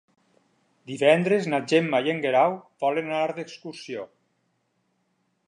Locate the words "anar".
3.13-3.29